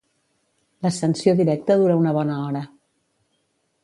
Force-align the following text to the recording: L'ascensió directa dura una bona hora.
L'ascensió 0.85 1.35
directa 1.41 1.77
dura 1.81 1.97
una 2.05 2.13
bona 2.19 2.39
hora. 2.47 2.63